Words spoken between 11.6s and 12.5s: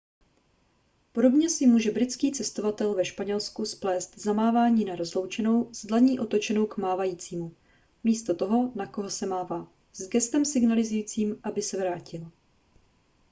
se vrátil